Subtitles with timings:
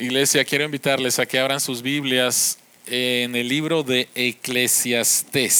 [0.00, 5.50] Iglesia, quiero invitarles a que abran sus Biblias en el libro de Eclesiastés.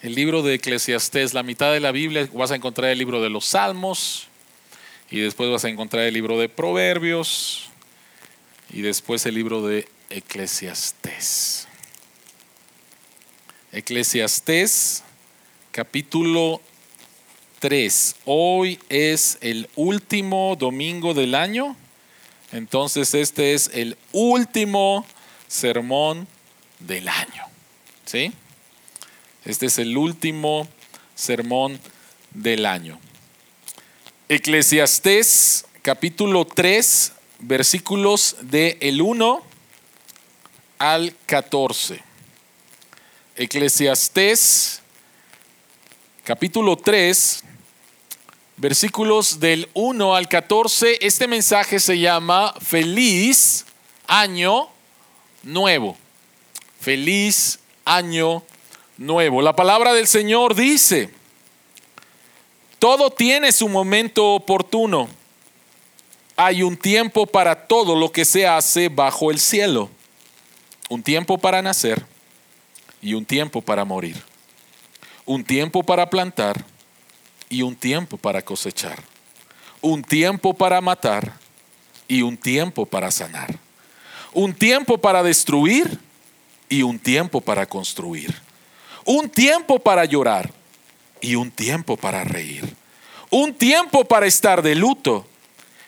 [0.00, 3.28] El libro de Eclesiastés, la mitad de la Biblia vas a encontrar el libro de
[3.28, 4.28] los Salmos
[5.10, 7.68] y después vas a encontrar el libro de Proverbios
[8.72, 11.68] y después el libro de Eclesiastés.
[13.72, 15.02] Eclesiastés
[15.72, 16.62] capítulo
[17.58, 18.16] 3.
[18.26, 21.76] Hoy es el último domingo del año.
[22.52, 25.06] Entonces este es el último
[25.48, 26.28] sermón
[26.78, 27.44] del año.
[28.04, 28.32] ¿Sí?
[29.44, 30.68] Este es el último
[31.14, 31.80] sermón
[32.32, 33.00] del año.
[34.28, 39.42] Eclesiastés capítulo 3, versículos de el 1
[40.78, 42.00] al 14.
[43.36, 44.82] Eclesiastés
[46.26, 47.44] capítulo 3,
[48.56, 53.64] versículos del 1 al 14, este mensaje se llama Feliz
[54.08, 54.68] Año
[55.44, 55.96] Nuevo.
[56.80, 58.42] Feliz Año
[58.96, 59.40] Nuevo.
[59.40, 61.10] La palabra del Señor dice,
[62.80, 65.08] todo tiene su momento oportuno.
[66.34, 69.90] Hay un tiempo para todo lo que se hace bajo el cielo.
[70.88, 72.04] Un tiempo para nacer
[73.00, 74.20] y un tiempo para morir.
[75.26, 76.64] Un tiempo para plantar
[77.48, 79.02] y un tiempo para cosechar,
[79.80, 81.34] un tiempo para matar
[82.08, 83.58] y un tiempo para sanar,
[84.32, 85.98] un tiempo para destruir
[86.68, 88.34] y un tiempo para construir,
[89.04, 90.52] un tiempo para llorar
[91.20, 92.74] y un tiempo para reír,
[93.30, 95.26] un tiempo para estar de luto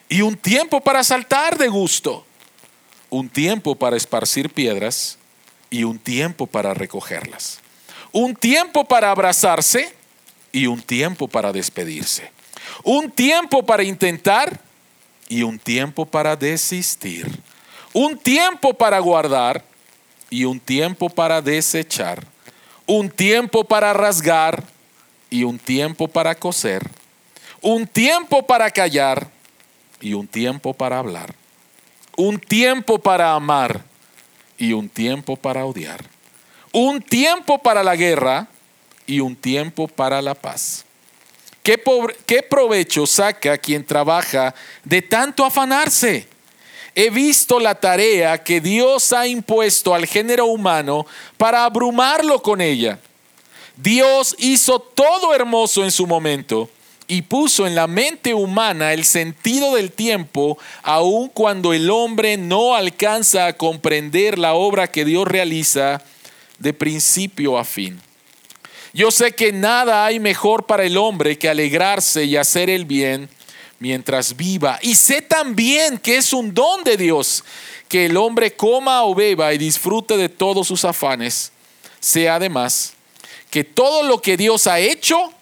[0.08, 2.24] y un tiempo para saltar de gusto,
[3.10, 5.18] un tiempo para esparcir piedras
[5.70, 7.60] y un tiempo para recogerlas,
[8.12, 9.92] un tiempo para abrazarse
[10.52, 12.30] y un tiempo para despedirse.
[12.82, 14.60] Un tiempo para intentar
[15.28, 17.28] y un tiempo para desistir.
[17.92, 19.64] Un tiempo para guardar
[20.30, 22.24] y un tiempo para desechar.
[22.86, 24.64] Un tiempo para rasgar
[25.30, 26.88] y un tiempo para coser.
[27.60, 29.30] Un tiempo para callar
[30.00, 31.34] y un tiempo para hablar.
[32.16, 33.84] Un tiempo para amar
[34.56, 36.17] y un tiempo para odiar.
[36.72, 38.48] Un tiempo para la guerra
[39.06, 40.84] y un tiempo para la paz.
[41.62, 41.82] ¿Qué,
[42.26, 46.26] ¿Qué, provecho saca quien trabaja de tanto afanarse?
[46.94, 52.98] He visto la tarea que Dios ha impuesto al género humano para abrumarlo con ella.
[53.76, 56.68] Dios hizo todo hermoso en su momento
[57.06, 62.74] y puso en la mente humana el sentido del tiempo, aun cuando el hombre no
[62.74, 66.02] alcanza a comprender la obra que Dios realiza
[66.58, 68.00] de principio a fin.
[68.92, 73.28] Yo sé que nada hay mejor para el hombre que alegrarse y hacer el bien
[73.78, 74.78] mientras viva.
[74.82, 77.44] Y sé también que es un don de Dios
[77.88, 81.52] que el hombre coma o beba y disfrute de todos sus afanes.
[82.00, 82.94] Sé además
[83.50, 85.32] que todo lo que Dios ha hecho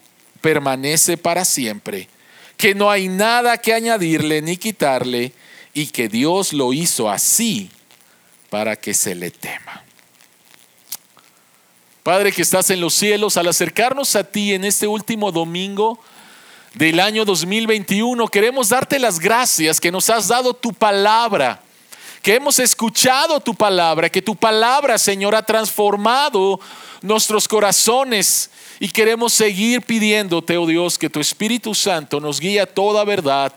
[0.41, 2.09] permanece para siempre,
[2.56, 5.33] que no hay nada que añadirle ni quitarle
[5.75, 7.71] y que Dios lo hizo así
[8.48, 9.85] para que se le tema.
[12.06, 15.98] Padre que estás en los cielos, al acercarnos a ti en este último domingo
[16.74, 21.60] del año 2021, queremos darte las gracias que nos has dado tu palabra,
[22.22, 26.60] que hemos escuchado tu palabra, que tu palabra, Señor, ha transformado
[27.02, 32.66] nuestros corazones y queremos seguir pidiéndote, oh Dios, que tu Espíritu Santo nos guíe a
[32.66, 33.52] toda verdad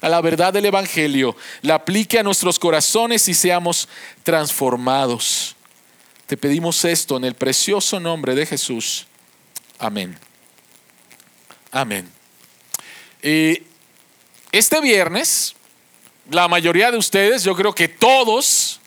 [0.00, 3.88] a la verdad del Evangelio, la aplique a nuestros corazones y seamos
[4.24, 5.54] transformados.
[6.32, 9.06] Te pedimos esto en el precioso nombre de Jesús.
[9.78, 10.18] Amén.
[11.70, 12.10] Amén.
[13.20, 15.54] este viernes,
[16.30, 18.80] la mayoría de ustedes, yo creo que todos,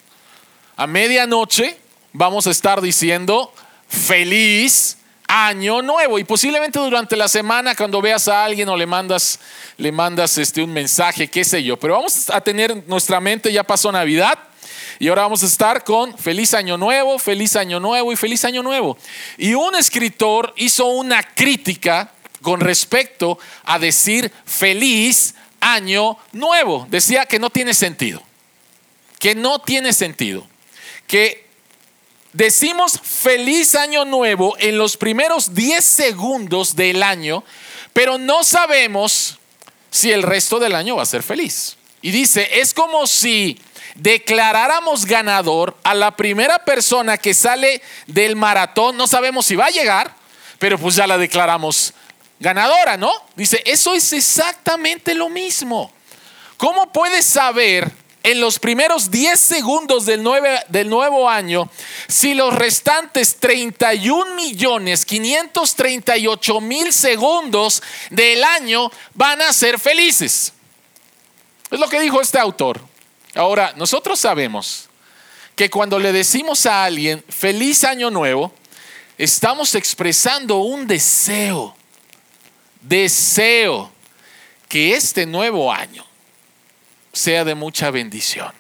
[0.75, 1.77] a medianoche,
[2.13, 3.53] vamos a estar diciendo
[3.89, 9.39] feliz año nuevo y posiblemente durante la semana cuando veas a alguien o le mandas
[9.77, 13.63] le mandas este un mensaje qué sé yo pero vamos a tener nuestra mente ya
[13.63, 14.37] pasó navidad
[14.99, 18.63] y ahora vamos a estar con feliz año nuevo, feliz año nuevo y feliz año
[18.63, 18.97] nuevo.
[19.37, 22.11] Y un escritor hizo una crítica
[22.41, 26.87] con respecto a decir feliz año nuevo.
[26.89, 28.21] Decía que no tiene sentido.
[29.19, 30.47] Que no tiene sentido.
[31.07, 31.45] Que
[32.33, 37.43] decimos feliz año nuevo en los primeros 10 segundos del año,
[37.93, 39.39] pero no sabemos
[39.89, 41.77] si el resto del año va a ser feliz.
[42.01, 43.57] Y dice, es como si
[43.95, 49.71] declaráramos ganador a la primera persona que sale del maratón, no sabemos si va a
[49.71, 50.13] llegar,
[50.59, 51.93] pero pues ya la declaramos
[52.39, 53.11] ganadora, ¿no?
[53.35, 55.91] Dice, eso es exactamente lo mismo.
[56.57, 57.91] ¿Cómo puedes saber
[58.23, 60.27] en los primeros 10 segundos del,
[60.69, 61.69] del nuevo año
[62.07, 70.53] si los restantes 31 millones 538 mil segundos del año van a ser felices?
[71.71, 72.94] Es lo que dijo este autor.
[73.35, 74.89] Ahora, nosotros sabemos
[75.55, 78.53] que cuando le decimos a alguien feliz año nuevo,
[79.17, 81.75] estamos expresando un deseo,
[82.81, 83.91] deseo
[84.69, 86.05] que este nuevo año
[87.11, 88.51] sea de mucha bendición,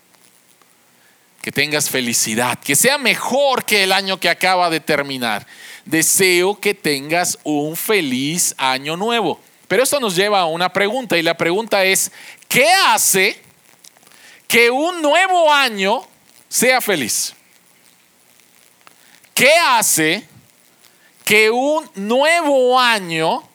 [1.41, 5.45] que tengas felicidad, que sea mejor que el año que acaba de terminar.
[5.85, 9.39] Deseo que tengas un feliz año nuevo.
[9.67, 12.11] Pero esto nos lleva a una pregunta y la pregunta es,
[12.47, 13.44] ¿qué hace
[14.47, 16.05] que un nuevo año
[16.49, 17.33] sea feliz?
[19.33, 20.25] ¿Qué hace
[21.23, 23.47] que un nuevo año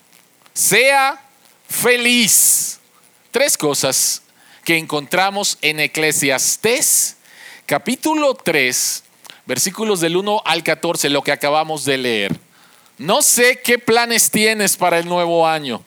[0.53, 1.23] sea
[1.69, 2.81] feliz?
[3.31, 4.23] Tres cosas
[4.65, 7.17] que encontramos en Eclesiastés
[7.71, 9.05] capítulo 3,
[9.47, 12.41] versículos del 1 al 14, lo que acabamos de leer.
[12.99, 15.85] No sé qué planes tienes para el nuevo año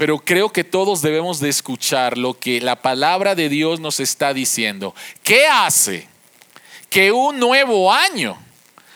[0.00, 4.32] pero creo que todos debemos de escuchar lo que la palabra de Dios nos está
[4.32, 4.94] diciendo.
[5.22, 6.08] ¿Qué hace
[6.88, 8.38] que un nuevo año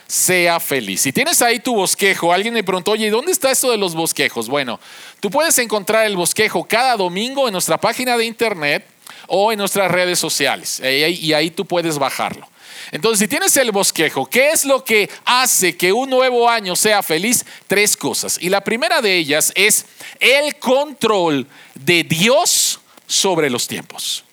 [0.07, 1.03] sea feliz?
[1.03, 4.49] Si tienes ahí tu bosquejo, alguien me preguntó, oye, ¿dónde está esto de los bosquejos?
[4.49, 4.81] Bueno,
[5.21, 8.87] tú puedes encontrar el bosquejo cada domingo en nuestra página de internet
[9.27, 12.49] o en nuestras redes sociales y ahí tú puedes bajarlo.
[12.93, 17.03] Entonces, si tienes el bosquejo, ¿qué es lo que hace que un nuevo año sea
[17.03, 17.45] feliz?
[17.67, 18.39] Tres cosas.
[18.41, 19.87] Y la primera de ellas es
[20.21, 24.25] el control de Dios sobre los tiempos.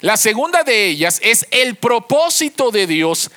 [0.00, 3.30] La segunda de ellas es el propósito de Dios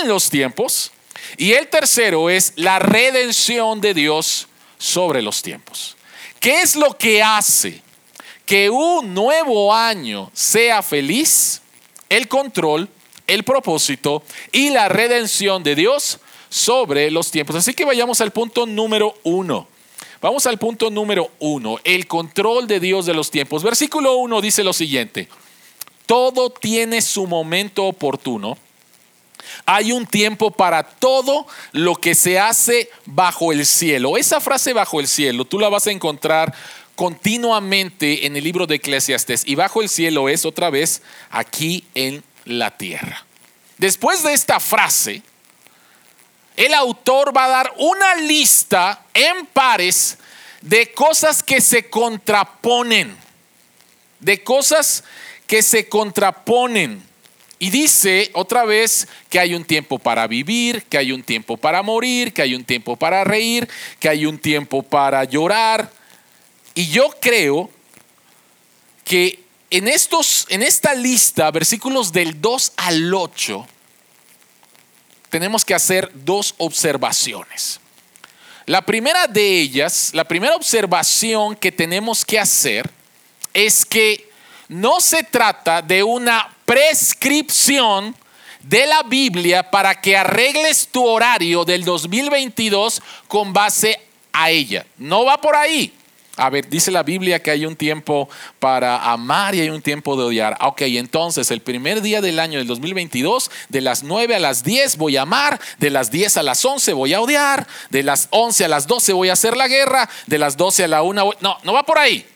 [0.00, 0.92] en los tiempos.
[1.38, 5.96] Y el tercero es la redención de Dios sobre los tiempos.
[6.38, 7.80] ¿Qué es lo que hace
[8.44, 11.62] que un nuevo año sea feliz?
[12.08, 12.90] El control
[13.26, 17.56] el propósito y la redención de Dios sobre los tiempos.
[17.56, 19.68] Así que vayamos al punto número uno.
[20.20, 23.64] Vamos al punto número uno, el control de Dios de los tiempos.
[23.64, 25.28] Versículo uno dice lo siguiente,
[26.06, 28.56] todo tiene su momento oportuno.
[29.66, 34.16] Hay un tiempo para todo lo que se hace bajo el cielo.
[34.16, 36.54] Esa frase bajo el cielo, tú la vas a encontrar
[36.94, 39.42] continuamente en el libro de Eclesiastes.
[39.46, 43.24] Y bajo el cielo es otra vez aquí en la tierra.
[43.78, 45.22] Después de esta frase,
[46.56, 50.18] el autor va a dar una lista en pares
[50.60, 53.16] de cosas que se contraponen,
[54.20, 55.04] de cosas
[55.46, 57.02] que se contraponen.
[57.58, 61.82] Y dice otra vez que hay un tiempo para vivir, que hay un tiempo para
[61.82, 63.68] morir, que hay un tiempo para reír,
[64.00, 65.90] que hay un tiempo para llorar.
[66.74, 67.70] Y yo creo
[69.04, 69.41] que
[69.72, 73.66] en, estos, en esta lista, versículos del 2 al 8,
[75.30, 77.80] tenemos que hacer dos observaciones.
[78.66, 82.90] La primera de ellas, la primera observación que tenemos que hacer
[83.54, 84.30] es que
[84.68, 88.14] no se trata de una prescripción
[88.60, 93.98] de la Biblia para que arregles tu horario del 2022 con base
[94.34, 94.84] a ella.
[94.98, 95.94] No va por ahí.
[96.36, 100.16] A ver, dice la Biblia que hay un tiempo para amar y hay un tiempo
[100.16, 100.56] de odiar.
[100.60, 104.64] Ah, ok, entonces el primer día del año del 2022, de las 9 a las
[104.64, 108.28] 10 voy a amar, de las 10 a las 11 voy a odiar, de las
[108.30, 111.32] 11 a las 12 voy a hacer la guerra, de las 12 a la 1...
[111.40, 112.26] No, no va por ahí.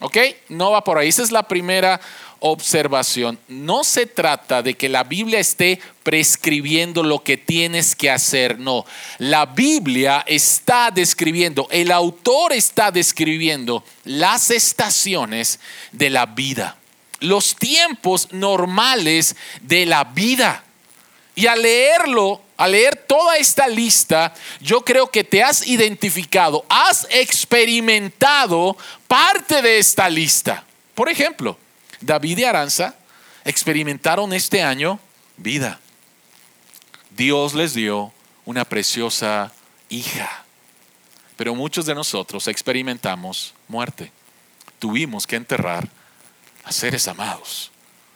[0.00, 0.16] ¿Ok?
[0.48, 1.08] No va por ahí.
[1.08, 2.00] Esa es la primera
[2.40, 3.38] observación.
[3.48, 8.84] No se trata de que la Biblia esté prescribiendo lo que tienes que hacer, no.
[9.18, 15.60] La Biblia está describiendo, el autor está describiendo las estaciones
[15.92, 16.76] de la vida,
[17.20, 20.64] los tiempos normales de la vida.
[21.34, 27.06] Y al leerlo, al leer toda esta lista, yo creo que te has identificado, has
[27.10, 30.64] experimentado parte de esta lista.
[30.94, 31.56] Por ejemplo,
[32.00, 32.94] David y Aranza
[33.44, 34.98] experimentaron este año
[35.36, 35.80] vida.
[37.10, 38.12] Dios les dio
[38.44, 39.52] una preciosa
[39.88, 40.44] hija.
[41.36, 44.12] Pero muchos de nosotros experimentamos muerte.
[44.78, 45.88] Tuvimos que enterrar
[46.64, 47.70] a seres amados.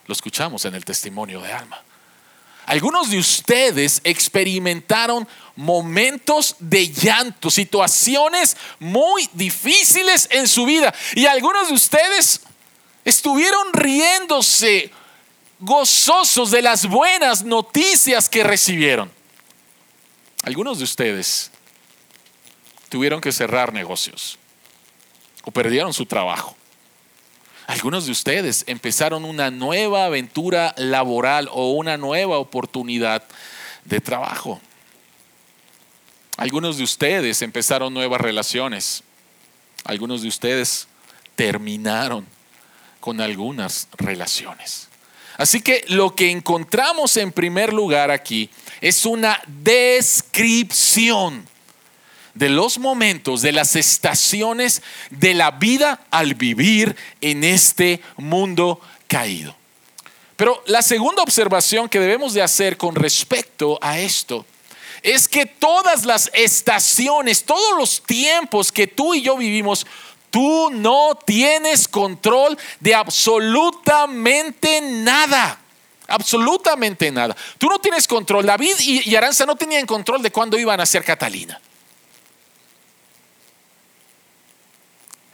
[0.06, 1.82] Lo escuchamos en el testimonio de Alma.
[2.66, 10.94] Algunos de ustedes experimentaron momentos de llanto, situaciones muy difíciles en su vida.
[11.14, 12.40] Y algunos de ustedes
[13.04, 14.90] estuvieron riéndose,
[15.58, 19.11] gozosos de las buenas noticias que recibieron.
[20.44, 21.50] Algunos de ustedes
[22.88, 24.38] tuvieron que cerrar negocios
[25.44, 26.56] o perdieron su trabajo.
[27.66, 33.23] Algunos de ustedes empezaron una nueva aventura laboral o una nueva oportunidad
[33.84, 34.61] de trabajo.
[36.37, 39.02] Algunos de ustedes empezaron nuevas relaciones.
[39.84, 40.88] Algunos de ustedes
[41.37, 42.26] terminaron
[43.04, 44.88] con algunas relaciones.
[45.37, 48.49] Así que lo que encontramos en primer lugar aquí
[48.80, 51.46] es una descripción
[52.32, 54.80] de los momentos, de las estaciones
[55.11, 59.54] de la vida al vivir en este mundo caído.
[60.37, 64.46] Pero la segunda observación que debemos de hacer con respecto a esto
[65.02, 69.87] es que todas las estaciones, todos los tiempos que tú y yo vivimos,
[70.34, 75.60] tú no tienes control de absolutamente nada.
[76.08, 77.36] Absolutamente nada.
[77.56, 78.44] Tú no tienes control.
[78.44, 81.60] David y, Aranza no tenían control de cuándo iban a ser Catalina.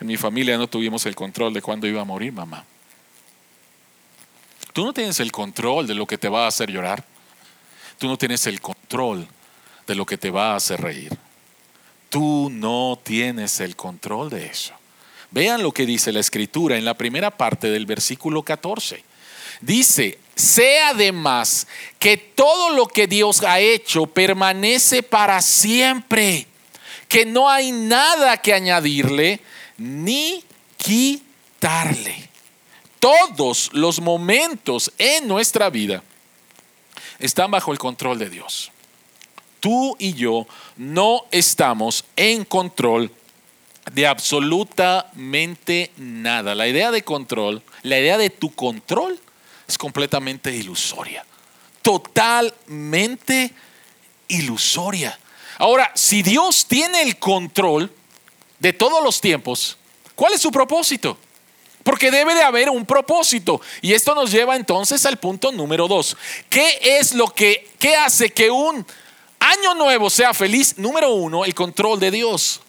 [0.03, 2.67] En mi familia no tuvimos el control de cuándo iba a morir mamá.
[4.75, 7.03] Tú no tienes el control de lo que te va a hacer llorar.
[7.97, 9.27] Tú no tienes el control
[9.87, 11.17] de lo que te va a hacer reír.
[12.11, 14.75] Tú no tienes el control de eso.
[15.31, 19.05] Vean lo que dice la escritura en la primera parte del versículo 14.
[19.61, 21.67] Dice, sea además
[21.99, 26.47] que todo lo que Dios ha hecho permanece para siempre,
[27.09, 29.41] que no hay nada que añadirle
[29.77, 30.43] ni
[30.77, 32.29] quitarle.
[32.99, 36.03] Todos los momentos en nuestra vida
[37.19, 38.73] están bajo el control de Dios.
[39.61, 40.47] Tú y yo
[40.77, 43.13] no estamos en control
[43.95, 46.55] de absolutamente nada.
[46.55, 49.19] La idea de control, la idea de tu control
[49.67, 51.25] es completamente ilusoria.
[51.83, 53.53] Totalmente
[54.29, 55.19] ilusoria.
[55.59, 57.93] Ahora, si Dios tiene el control,
[58.61, 59.77] de todos los tiempos,
[60.15, 61.19] ¿cuál es su propósito?
[61.83, 63.61] Porque debe de haber un propósito.
[63.81, 66.17] Y esto nos lleva entonces al punto número dos.
[66.49, 68.87] ¿Qué es lo que qué hace que un
[69.41, 70.77] año nuevo sea feliz?
[70.77, 72.61] Número uno, el control de Dios.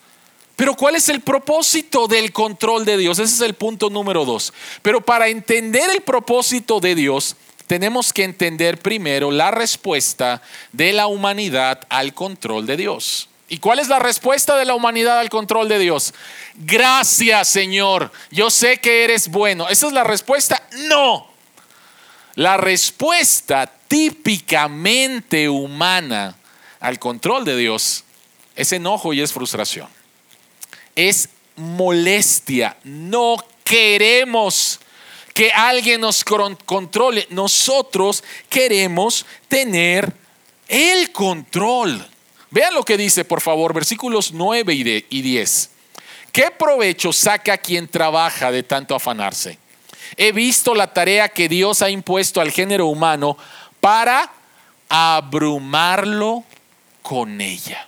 [0.56, 3.20] Pero ¿cuál es el propósito del control de Dios?
[3.20, 4.54] Ese es el punto número dos.
[4.82, 7.36] Pero para entender el propósito de Dios,
[7.68, 10.42] tenemos que entender primero la respuesta
[10.72, 13.30] de la humanidad al control de Dios.
[13.48, 16.14] ¿Y cuál es la respuesta de la humanidad al control de Dios?
[16.56, 19.68] Gracias Señor, yo sé que eres bueno.
[19.68, 20.62] ¿Esa es la respuesta?
[20.88, 21.28] No.
[22.36, 26.36] La respuesta típicamente humana
[26.80, 28.04] al control de Dios
[28.56, 29.88] es enojo y es frustración.
[30.96, 32.78] Es molestia.
[32.84, 34.80] No queremos
[35.34, 37.28] que alguien nos controle.
[37.30, 40.14] Nosotros queremos tener
[40.68, 42.08] el control.
[42.50, 44.74] Vean lo que dice, por favor, versículos 9
[45.10, 45.70] y 10.
[46.32, 49.58] ¿Qué provecho saca quien trabaja de tanto afanarse?
[50.18, 53.38] He visto la tarea que Dios ha impuesto al género humano
[53.80, 54.32] para
[54.90, 56.44] abrumarlo
[57.02, 57.88] con ella.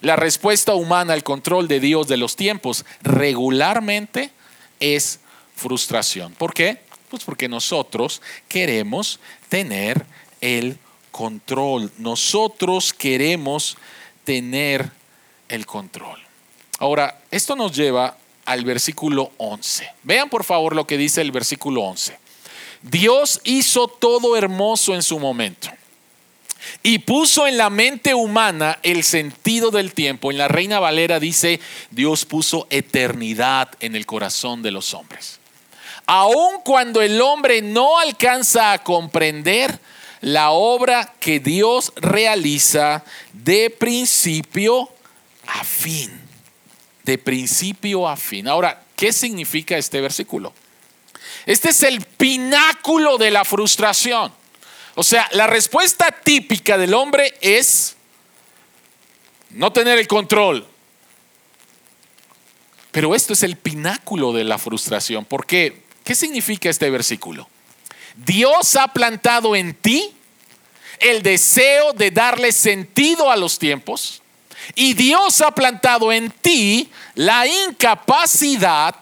[0.00, 4.30] La respuesta humana al control de Dios de los tiempos regularmente
[4.78, 5.18] es
[5.56, 6.32] frustración.
[6.34, 6.80] ¿Por qué?
[7.10, 10.06] Pues porque nosotros queremos tener
[10.40, 10.78] el
[11.10, 11.90] control.
[11.98, 13.76] Nosotros queremos
[14.22, 14.92] tener
[15.48, 16.20] el control.
[16.78, 19.90] Ahora, esto nos lleva al versículo 11.
[20.04, 22.16] Vean por favor lo que dice el versículo 11.
[22.82, 25.68] Dios hizo todo hermoso en su momento
[26.82, 30.30] y puso en la mente humana el sentido del tiempo.
[30.30, 31.60] En la Reina Valera dice,
[31.90, 35.40] Dios puso eternidad en el corazón de los hombres.
[36.06, 39.78] Aun cuando el hombre no alcanza a comprender,
[40.20, 44.88] la obra que Dios realiza de principio
[45.46, 46.10] a fin.
[47.04, 48.48] De principio a fin.
[48.48, 50.52] Ahora, ¿qué significa este versículo?
[51.46, 54.32] Este es el pináculo de la frustración.
[55.00, 57.94] O sea, la respuesta típica del hombre es
[59.50, 60.66] no tener el control.
[62.90, 65.24] Pero esto es el pináculo de la frustración.
[65.24, 65.84] ¿Por qué?
[66.02, 67.48] ¿Qué significa este versículo?
[68.16, 70.16] Dios ha plantado en ti
[70.98, 74.20] el deseo de darle sentido a los tiempos
[74.74, 78.96] y Dios ha plantado en ti la incapacidad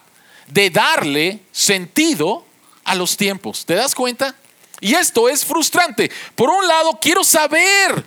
[0.45, 2.45] de darle sentido
[2.83, 3.65] a los tiempos.
[3.65, 4.35] ¿Te das cuenta?
[4.79, 6.11] Y esto es frustrante.
[6.35, 8.05] Por un lado, quiero saber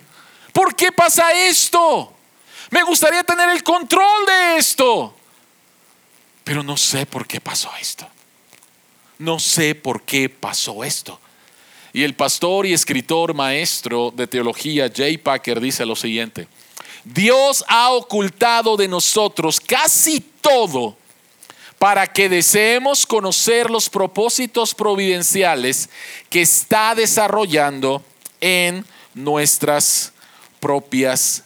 [0.53, 2.13] por qué pasa esto.
[2.71, 5.15] Me gustaría tener el control de esto.
[6.45, 8.09] Pero no sé por qué pasó esto
[9.21, 11.21] no sé por qué pasó esto.
[11.93, 16.49] Y el pastor y escritor maestro de teología Jay Packer dice lo siguiente,
[17.05, 20.97] Dios ha ocultado de nosotros casi todo
[21.81, 25.89] para que deseemos conocer los propósitos providenciales
[26.29, 28.05] que está desarrollando
[28.39, 28.85] en
[29.15, 30.13] nuestras
[30.61, 31.43] propias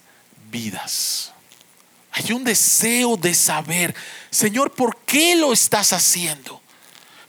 [0.50, 1.32] vidas.
[2.10, 3.94] Hay un deseo de saber,
[4.28, 6.60] Señor, ¿por qué lo estás haciendo?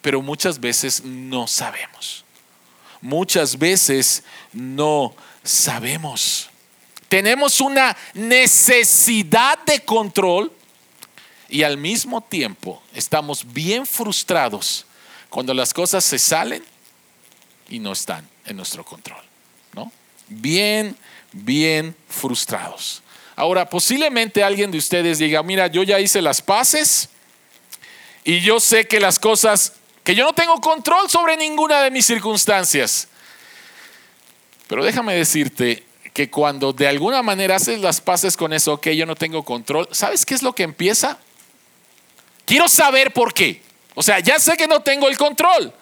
[0.01, 2.25] Pero muchas veces no sabemos.
[3.01, 6.49] Muchas veces no sabemos.
[7.07, 10.51] Tenemos una necesidad de control
[11.49, 14.85] y al mismo tiempo estamos bien frustrados
[15.29, 16.63] cuando las cosas se salen
[17.69, 19.23] y no están en nuestro control.
[19.73, 19.91] ¿no?
[20.27, 20.95] Bien,
[21.31, 23.01] bien frustrados.
[23.35, 27.09] Ahora, posiblemente alguien de ustedes diga, mira, yo ya hice las paces
[28.23, 29.73] y yo sé que las cosas,
[30.03, 33.09] que yo no tengo control sobre ninguna de mis circunstancias.
[34.67, 35.83] Pero déjame decirte
[36.13, 39.89] que cuando de alguna manera haces las paces con eso, que yo no tengo control,
[39.91, 41.19] ¿sabes qué es lo que empieza?
[42.45, 43.61] Quiero saber por qué.
[43.95, 45.73] O sea, ya sé que no tengo el control,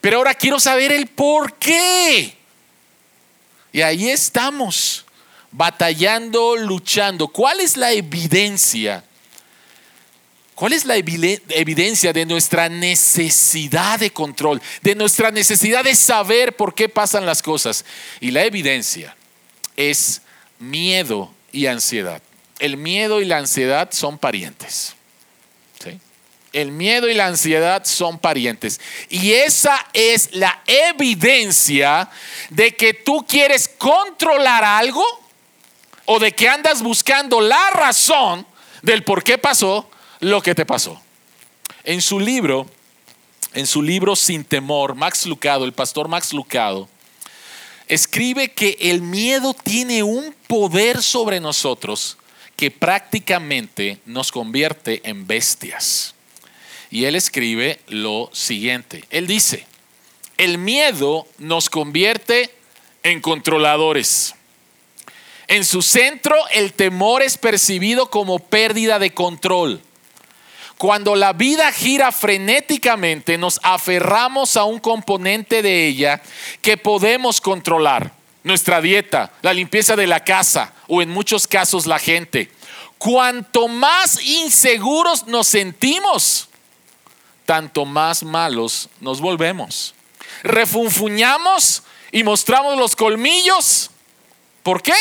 [0.00, 2.36] pero ahora quiero saber el por qué.
[3.72, 5.04] Y ahí estamos,
[5.50, 7.28] batallando, luchando.
[7.28, 9.04] ¿Cuál es la evidencia?
[10.54, 16.74] ¿Cuál es la evidencia de nuestra necesidad de control, de nuestra necesidad de saber por
[16.74, 17.84] qué pasan las cosas?
[18.18, 19.14] Y la evidencia
[19.76, 20.20] es
[20.58, 22.20] miedo y ansiedad.
[22.58, 24.96] El miedo y la ansiedad son parientes.
[26.60, 28.80] El miedo y la ansiedad son parientes.
[29.08, 32.10] Y esa es la evidencia
[32.50, 35.04] de que tú quieres controlar algo
[36.04, 38.46] o de que andas buscando la razón
[38.82, 39.88] del por qué pasó
[40.20, 41.00] lo que te pasó.
[41.84, 42.66] En su libro,
[43.54, 46.88] en su libro Sin temor, Max Lucado, el pastor Max Lucado,
[47.86, 52.18] escribe que el miedo tiene un poder sobre nosotros
[52.56, 56.14] que prácticamente nos convierte en bestias.
[56.90, 59.04] Y él escribe lo siguiente.
[59.10, 59.66] Él dice,
[60.38, 62.54] el miedo nos convierte
[63.02, 64.34] en controladores.
[65.48, 69.80] En su centro, el temor es percibido como pérdida de control.
[70.76, 76.22] Cuando la vida gira frenéticamente, nos aferramos a un componente de ella
[76.62, 78.12] que podemos controlar.
[78.44, 82.50] Nuestra dieta, la limpieza de la casa o en muchos casos la gente.
[82.98, 86.47] Cuanto más inseguros nos sentimos,
[87.48, 89.94] tanto más malos nos volvemos.
[90.42, 91.82] Refunfuñamos
[92.12, 93.90] y mostramos los colmillos.
[94.62, 94.92] ¿Por qué?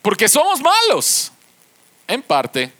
[0.00, 1.30] Porque somos malos,
[2.08, 2.72] en parte,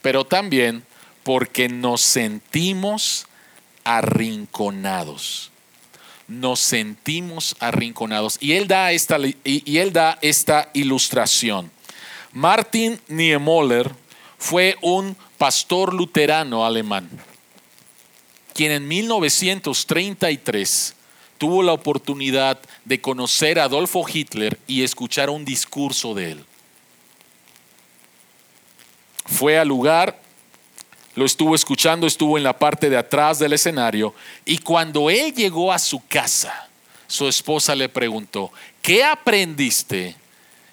[0.00, 0.82] pero también
[1.24, 3.26] porque nos sentimos
[3.84, 5.50] arrinconados.
[6.26, 8.38] Nos sentimos arrinconados.
[8.40, 11.70] Y él da esta, y él da esta ilustración.
[12.32, 13.94] Martin Niemöller
[14.38, 17.10] fue un pastor luterano alemán
[18.54, 20.94] quien en 1933
[21.36, 26.44] tuvo la oportunidad de conocer a Adolfo Hitler y escuchar un discurso de él.
[29.26, 30.20] Fue al lugar,
[31.14, 34.14] lo estuvo escuchando, estuvo en la parte de atrás del escenario
[34.44, 36.68] y cuando él llegó a su casa,
[37.06, 40.16] su esposa le preguntó, ¿qué aprendiste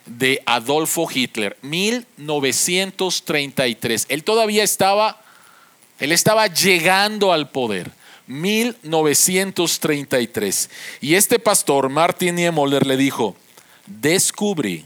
[0.05, 1.57] de Adolfo Hitler?
[1.61, 4.05] 1933.
[4.09, 5.21] Él todavía estaba
[6.01, 7.91] él estaba llegando al poder.
[8.25, 10.69] 1933.
[10.99, 13.37] Y este pastor, Martin Niemöller, le dijo,
[13.85, 14.83] descubrí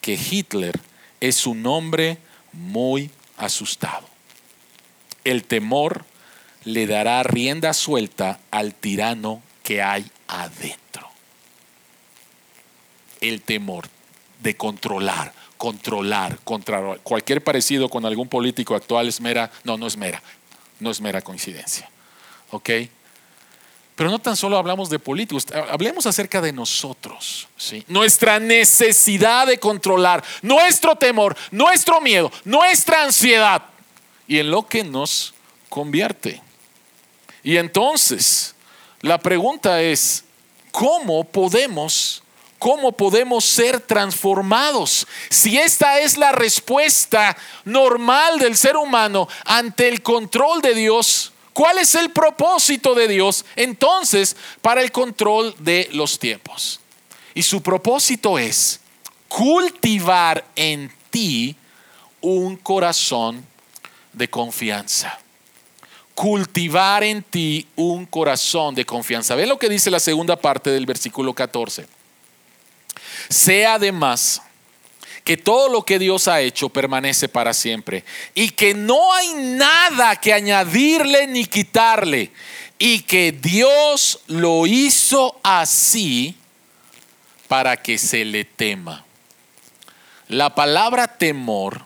[0.00, 0.78] que Hitler
[1.20, 2.18] es un hombre
[2.52, 4.06] muy asustado.
[5.24, 6.04] El temor
[6.64, 11.08] le dará rienda suelta al tirano que hay adentro.
[13.22, 13.88] El temor
[14.42, 17.00] de controlar, controlar, controlar.
[17.00, 20.20] Cualquier parecido con algún político actual es mera, no, no es mera,
[20.80, 21.88] no es mera coincidencia.
[22.50, 22.70] ¿Ok?
[24.00, 27.48] Pero no tan solo hablamos de políticos, hablemos acerca de nosotros.
[27.56, 27.84] ¿sí?
[27.86, 33.62] Nuestra necesidad de controlar, nuestro temor, nuestro miedo, nuestra ansiedad
[34.26, 35.34] y en lo que nos
[35.68, 36.42] convierte.
[37.42, 38.54] Y entonces,
[39.02, 40.24] la pregunta es,
[40.70, 42.22] ¿cómo podemos
[42.60, 45.06] ¿Cómo podemos ser transformados?
[45.30, 51.78] Si esta es la respuesta normal del ser humano ante el control de Dios, ¿cuál
[51.78, 56.80] es el propósito de Dios entonces para el control de los tiempos?
[57.32, 58.80] Y su propósito es
[59.26, 61.56] cultivar en ti
[62.20, 63.42] un corazón
[64.12, 65.18] de confianza
[66.12, 69.34] cultivar en ti un corazón de confianza.
[69.36, 71.99] Ven lo que dice la segunda parte del versículo 14.
[73.30, 74.42] Sea además
[75.24, 80.16] que todo lo que Dios ha hecho permanece para siempre y que no hay nada
[80.16, 82.32] que añadirle ni quitarle
[82.78, 86.34] y que Dios lo hizo así
[87.46, 89.04] para que se le tema.
[90.28, 91.84] La palabra temor,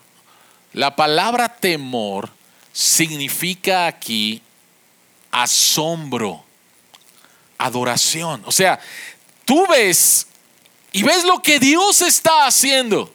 [0.73, 2.31] la palabra temor
[2.71, 4.41] significa aquí
[5.31, 6.43] asombro,
[7.57, 8.41] adoración.
[8.45, 8.79] O sea,
[9.43, 10.27] tú ves
[10.95, 13.13] y ves lo que Dios está haciendo.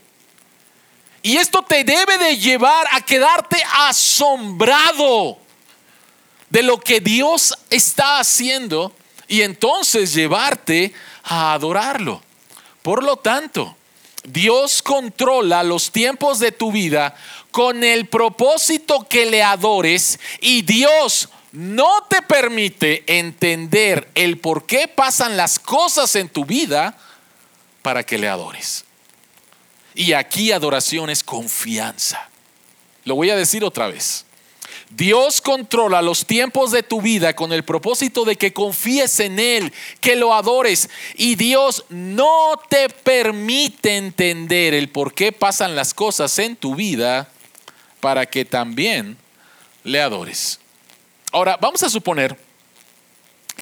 [1.22, 3.56] Y esto te debe de llevar a quedarte
[3.88, 5.38] asombrado
[6.50, 8.92] de lo que Dios está haciendo
[9.28, 12.20] y entonces llevarte a adorarlo.
[12.82, 13.74] Por lo tanto,
[14.24, 17.14] Dios controla los tiempos de tu vida
[17.50, 24.86] con el propósito que le adores y Dios no te permite entender el por qué
[24.86, 26.98] pasan las cosas en tu vida
[27.82, 28.84] para que le adores.
[29.94, 32.28] Y aquí adoración es confianza.
[33.04, 34.24] Lo voy a decir otra vez.
[34.90, 39.72] Dios controla los tiempos de tu vida con el propósito de que confíes en Él,
[40.00, 40.90] que lo adores.
[41.16, 47.30] Y Dios no te permite entender el por qué pasan las cosas en tu vida
[48.00, 49.16] para que también
[49.84, 50.58] le adores.
[51.32, 52.36] Ahora, vamos a suponer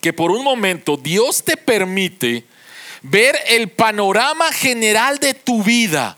[0.01, 2.45] que por un momento Dios te permite
[3.03, 6.17] ver el panorama general de tu vida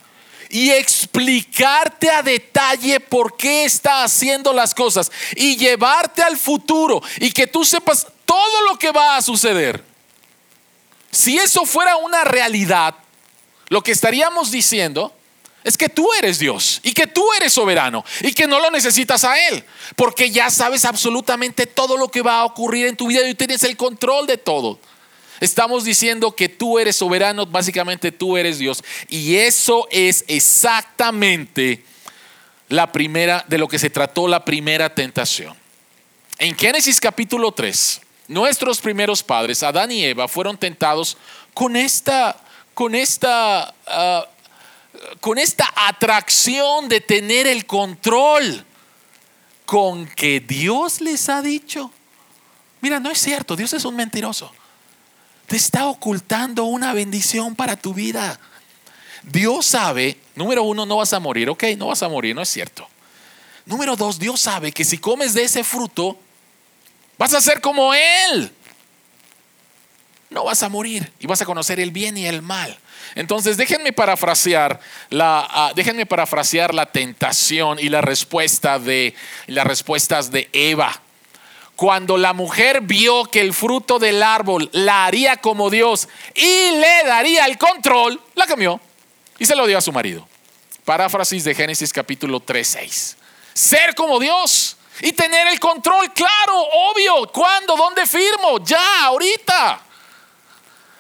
[0.49, 7.31] y explicarte a detalle por qué está haciendo las cosas y llevarte al futuro y
[7.33, 9.85] que tú sepas todo lo que va a suceder.
[11.13, 12.95] Si eso fuera una realidad,
[13.69, 15.13] lo que estaríamos diciendo
[15.63, 19.25] es que tú eres Dios y que tú eres soberano y que no lo necesitas
[19.25, 19.65] a Él,
[19.95, 23.63] porque ya sabes absolutamente todo lo que va a ocurrir en tu vida y tienes
[23.65, 24.79] el control de todo.
[25.41, 28.85] Estamos diciendo que tú eres soberano, básicamente tú eres Dios.
[29.09, 31.83] Y eso es exactamente
[32.69, 35.57] la primera, de lo que se trató la primera tentación.
[36.39, 41.17] En Génesis capítulo 3, nuestros primeros padres, Adán y Eva, fueron tentados
[41.55, 42.37] con esta,
[42.75, 44.29] con esta, ah,
[45.21, 48.67] con esta atracción de tener el control
[49.65, 51.91] con que Dios les ha dicho.
[52.83, 54.53] Mira, no es cierto, Dios es un mentiroso
[55.51, 58.39] te está ocultando una bendición para tu vida.
[59.25, 62.49] Dios sabe, número uno, no vas a morir, ok, no vas a morir, no es
[62.49, 62.87] cierto.
[63.67, 66.17] Número dos, Dios sabe que si comes de ese fruto,
[67.19, 68.53] vas a ser como Él.
[70.31, 72.79] No vas a morir y vas a conocer el bien y el mal.
[73.17, 79.17] Entonces, déjenme parafrasear la, ah, déjenme parafrasear la tentación y la respuesta de
[79.49, 81.03] las respuestas de Eva
[81.81, 87.05] cuando la mujer vio que el fruto del árbol la haría como Dios y le
[87.07, 88.79] daría el control, la comió
[89.39, 90.29] y se lo dio a su marido.
[90.85, 93.17] Paráfrasis de Génesis capítulo 3, 6.
[93.55, 96.53] Ser como Dios y tener el control, claro,
[96.91, 97.27] obvio.
[97.33, 97.75] ¿Cuándo?
[97.79, 98.63] ¿Dónde firmo?
[98.63, 99.81] Ya, ahorita.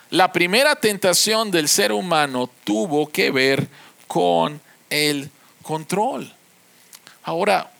[0.09, 3.69] La primera tentación del ser humano tuvo que ver
[4.07, 5.31] con el
[5.62, 6.33] control.
[7.25, 7.71] Ahora,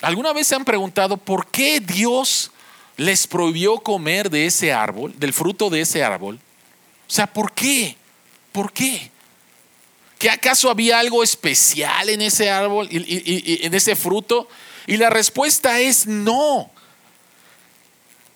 [0.00, 2.50] ¿Alguna vez se han preguntado por qué Dios
[2.96, 6.36] les prohibió comer de ese árbol, del fruto de ese árbol?
[6.36, 7.96] O sea, ¿por qué?
[8.52, 9.10] ¿Por qué?
[10.18, 14.48] ¿Que acaso había algo especial en ese árbol, y, en ese fruto?
[14.86, 16.70] Y la respuesta es no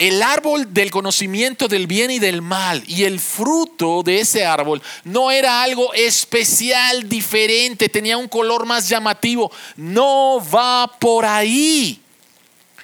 [0.02, 4.82] el árbol del conocimiento del bien y del mal y el fruto de ese árbol
[5.04, 9.52] no era algo especial, diferente, tenía un color más llamativo.
[9.76, 12.00] No va por ahí.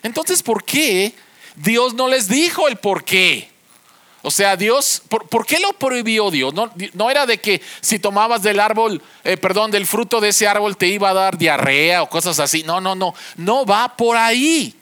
[0.04, 1.12] Entonces, ¿por qué
[1.56, 3.50] Dios no les dijo el por qué?
[4.22, 6.54] O sea, Dios, ¿por, qué lo prohibió Dios?
[6.54, 10.76] No, era de que si tomabas del árbol, eh, perdón, del fruto de ese árbol
[10.76, 12.62] te iba a dar diarrea o cosas así.
[12.62, 14.76] No, no, no, no va por ahí.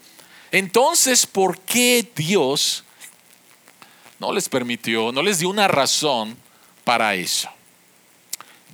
[0.51, 2.83] Entonces, ¿por qué Dios
[4.19, 6.37] no les permitió, no les dio una razón
[6.83, 7.49] para eso?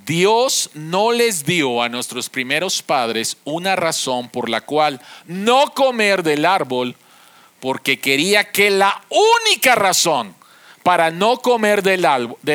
[0.05, 6.23] Dios no les dio a nuestros primeros padres una razón por la cual no comer
[6.23, 6.95] del árbol,
[7.59, 10.35] porque quería que la única razón
[10.83, 12.05] para no comer del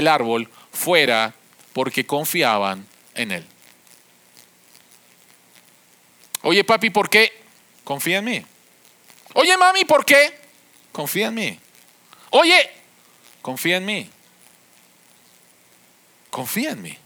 [0.08, 1.34] árbol, fuera
[1.72, 3.46] porque confiaban en Él.
[6.42, 7.32] Oye papi, ¿por qué?
[7.84, 8.44] Confía en mí.
[9.40, 10.36] Oye, mami, ¿por qué?
[10.90, 11.60] Confía en mí.
[12.30, 12.72] Oye,
[13.40, 14.10] confía en mí.
[16.28, 16.98] Confía en mí.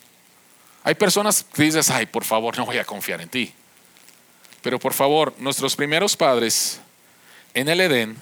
[0.82, 3.52] Hay personas que dices, ay, por favor, no voy a confiar en ti.
[4.62, 6.80] Pero por favor, nuestros primeros padres
[7.52, 8.16] en el Edén,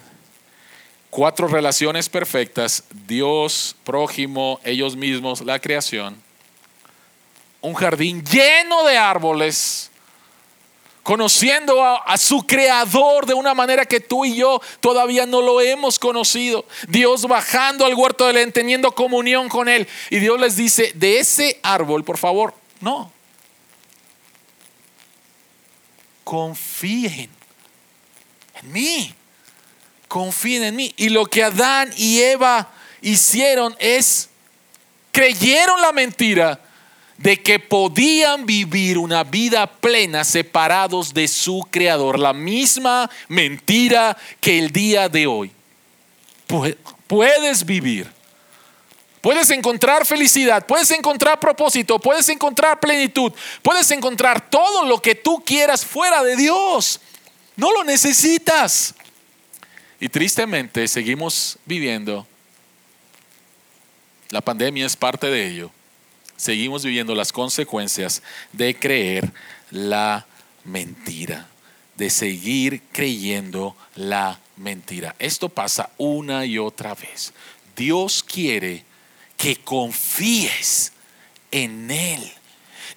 [1.09, 6.21] cuatro relaciones perfectas, Dios, prójimo, ellos mismos, la creación.
[7.61, 9.90] un jardín lleno de árboles,
[11.11, 15.99] conociendo a, su creador de una manera que tú y yo todavía no lo hemos
[15.99, 16.65] conocido.
[16.87, 19.89] Dios bajando al huerto de él, teniendo comunión con él.
[20.09, 23.11] Y Dios les dice, de ese árbol, por favor, no.
[26.23, 27.29] Confíen
[28.63, 29.13] en mí.
[30.07, 30.95] Confíen en mí.
[30.97, 32.71] Y lo que Adán y Eva
[33.01, 34.31] hicieron es,
[35.11, 36.61] creyeron la mentira
[37.21, 42.19] de que podían vivir una vida plena separados de su creador.
[42.19, 45.53] La misma mentira que el día de hoy.
[47.07, 48.11] Puedes vivir.
[49.21, 53.31] Puedes encontrar felicidad, puedes encontrar propósito, puedes encontrar plenitud,
[53.61, 57.03] puedes encontrar todo lo que tú quieras fuera de Dios.
[57.55, 58.95] No lo necesitas.
[60.01, 62.27] Y tristemente seguimos viviendo.
[64.31, 65.71] La pandemia es parte de ello
[66.41, 68.23] seguimos viviendo las consecuencias
[68.53, 69.31] de creer
[69.71, 70.27] la
[70.65, 71.47] mentira,
[71.97, 75.15] de seguir creyendo la mentira.
[75.19, 77.35] Esto pasa una y otra vez.
[77.77, 78.85] Dios quiere
[79.37, 80.93] que confíes
[81.51, 82.33] en Él.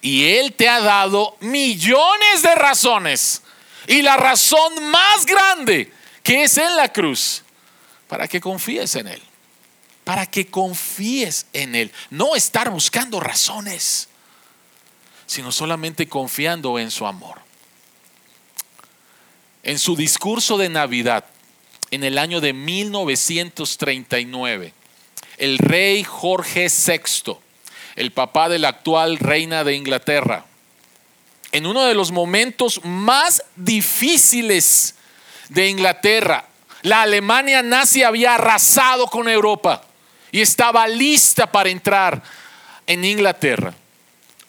[0.00, 3.42] Y Él te ha dado millones de razones.
[3.86, 7.42] Y la razón más grande que es en la cruz,
[8.08, 9.22] para que confíes en Él
[10.04, 11.90] para que confíes en Él.
[12.10, 14.08] No estar buscando razones,
[15.26, 17.40] sino solamente confiando en su amor.
[19.62, 21.24] En su discurso de Navidad,
[21.90, 24.74] en el año de 1939,
[25.38, 27.38] el rey Jorge VI,
[27.96, 30.44] el papá de la actual reina de Inglaterra,
[31.52, 34.96] en uno de los momentos más difíciles
[35.48, 36.48] de Inglaterra,
[36.82, 39.86] la Alemania nazi había arrasado con Europa
[40.34, 42.20] y estaba lista para entrar
[42.88, 43.72] en Inglaterra.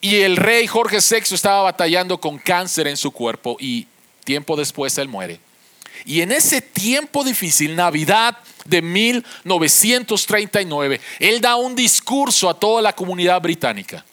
[0.02, 3.86] Y el rey Jorge VI estaba batallando con cáncer en su cuerpo y
[4.24, 5.40] tiempo después él muere.
[6.04, 12.94] Y en ese tiempo difícil, Navidad de 1939, él da un discurso a toda la
[12.94, 14.04] comunidad británica.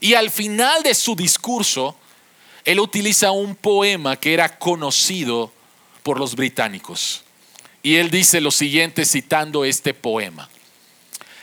[0.00, 1.96] Y al final de su discurso,
[2.64, 5.52] él utiliza un poema que era conocido
[6.02, 7.22] por los británicos.
[7.84, 10.48] Y él dice lo siguiente citando este poema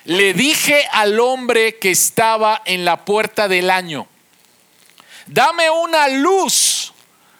[0.05, 4.07] le dije al hombre que estaba en la puerta del año,
[5.25, 6.93] dame una luz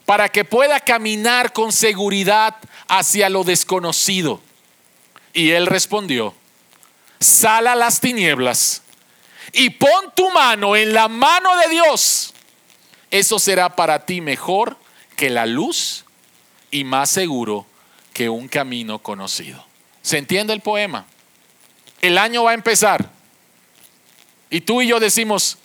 [0.05, 2.55] para que pueda caminar con seguridad
[2.87, 4.41] hacia lo desconocido.
[5.33, 6.33] Y él respondió,
[7.19, 8.81] sal a las tinieblas
[9.51, 12.33] y pon tu mano en la mano de Dios.
[13.11, 14.77] Eso será para ti mejor
[15.15, 16.05] que la luz
[16.71, 17.65] y más seguro
[18.13, 19.65] que un camino conocido.
[20.01, 21.05] ¿Se entiende el poema?
[22.07, 23.09] El año va a empezar.
[24.49, 25.57] Y tú y yo decimos,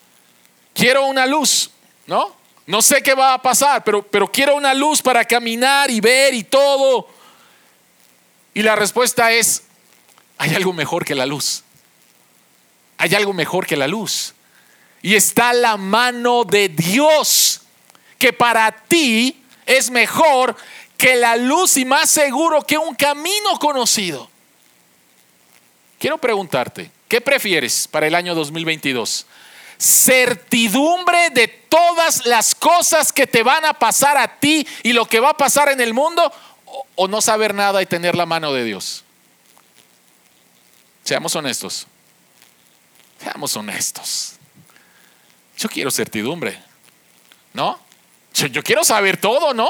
[0.75, 1.71] quiero una luz,
[2.07, 2.35] ¿no?
[2.67, 6.35] No sé qué va a pasar, pero, pero quiero una luz para caminar y ver
[6.35, 7.09] y todo.
[8.55, 9.65] Y la respuesta es,
[10.39, 11.65] hay algo mejor que la luz.
[12.99, 14.35] Hay algo mejor que la luz.
[15.03, 17.63] Y está la mano de Dios,
[18.19, 20.55] que para ti es mejor
[20.97, 24.29] que la luz y más seguro que un camino conocido.
[26.01, 29.27] Quiero preguntarte, ¿qué prefieres para el año 2022?
[29.79, 35.21] ¿Certidumbre de todas las cosas que te van a pasar a ti y lo que
[35.21, 36.33] va a pasar en el mundo?
[36.95, 39.05] ¿O no saber nada y tener la mano de Dios?
[41.05, 41.87] Seamos honestos.
[43.23, 44.37] Seamos honestos.
[45.59, 46.59] Yo quiero certidumbre,
[47.53, 47.79] ¿no?
[48.33, 49.69] Yo, yo quiero saber todo, ¿no?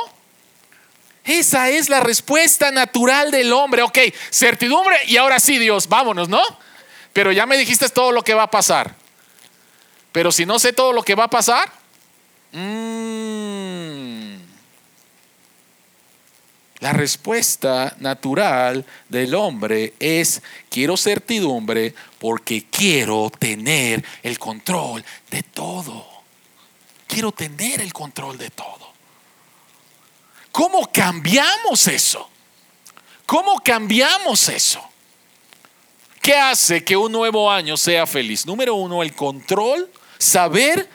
[1.24, 3.82] Esa es la respuesta natural del hombre.
[3.82, 3.98] Ok,
[4.30, 6.42] certidumbre y ahora sí, Dios, vámonos, ¿no?
[7.12, 8.94] Pero ya me dijiste todo lo que va a pasar.
[10.12, 11.70] Pero si no sé todo lo que va a pasar,
[12.52, 13.90] mmm,
[16.80, 26.06] la respuesta natural del hombre es, quiero certidumbre porque quiero tener el control de todo.
[27.06, 28.89] Quiero tener el control de todo.
[30.52, 32.28] ¿Cómo cambiamos eso?
[33.26, 34.80] ¿Cómo cambiamos eso?
[36.20, 38.44] ¿Qué hace que un nuevo año sea feliz?
[38.44, 40.88] Número uno, el control, saber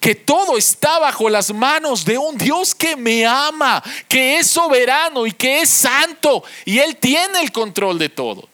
[0.00, 5.24] que todo está bajo las manos de un Dios que me ama, que es soberano
[5.26, 8.48] y que es santo y Él tiene el control de todo.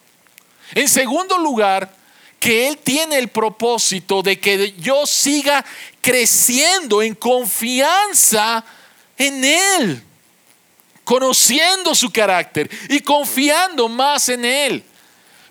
[0.75, 1.91] En segundo lugar,
[2.39, 5.65] que Él tiene el propósito de que yo siga
[6.03, 8.63] creciendo en confianza
[9.17, 10.05] en Él
[11.09, 14.85] conociendo su carácter y confiando más en Él.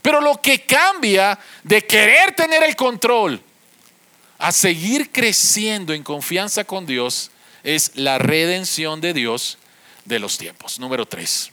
[0.04, 3.42] Pero lo que cambia de querer tener el control
[4.38, 7.32] a seguir creciendo en confianza con Dios
[7.64, 9.58] es la redención de Dios
[10.06, 10.78] de los tiempos.
[10.78, 11.52] Número tres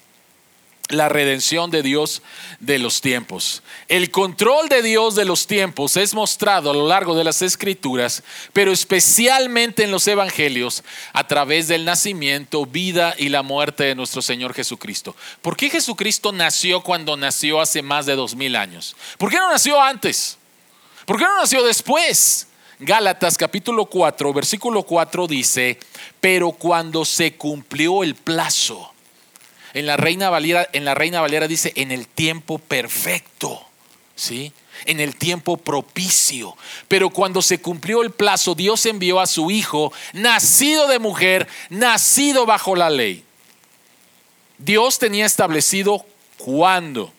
[0.88, 2.22] la redención de Dios
[2.60, 3.62] de los tiempos.
[3.88, 8.22] El control de Dios de los tiempos es mostrado a lo largo de las escrituras,
[8.52, 14.20] pero especialmente en los evangelios, a través del nacimiento, vida y la muerte de nuestro
[14.20, 15.16] Señor Jesucristo.
[15.40, 18.94] ¿Por qué Jesucristo nació cuando nació hace más de dos mil años?
[19.18, 20.38] ¿Por qué no nació antes?
[21.06, 22.48] ¿Por qué no nació después?
[22.78, 25.78] Gálatas capítulo 4, versículo 4 dice,
[26.20, 28.93] pero cuando se cumplió el plazo,
[29.74, 33.60] en la Reina Valera, en la Reina Valera dice en el tiempo perfecto,
[34.14, 34.52] ¿sí?
[34.86, 36.56] En el tiempo propicio.
[36.86, 42.46] Pero cuando se cumplió el plazo, Dios envió a su hijo, nacido de mujer, nacido
[42.46, 43.24] bajo la ley.
[44.58, 46.06] Dios tenía establecido
[46.38, 47.12] cuándo.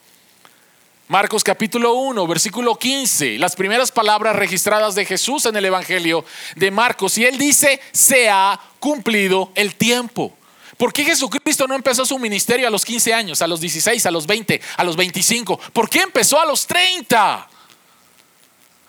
[1.08, 6.72] Marcos capítulo 1, versículo 15, las primeras palabras registradas de Jesús en el Evangelio de
[6.72, 7.18] Marcos.
[7.18, 10.34] Y él dice, se ha cumplido el tiempo.
[10.78, 14.12] ¿Por qué Jesucristo no empezó su ministerio a los 15 años, a los 16, a
[14.12, 15.58] los 20, a los 25?
[15.72, 17.48] ¿Por qué empezó a los 30?